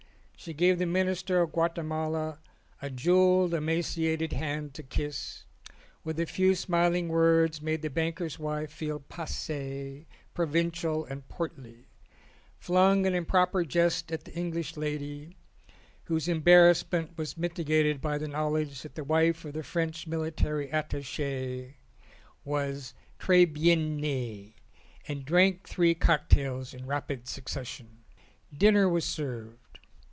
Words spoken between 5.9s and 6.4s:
with a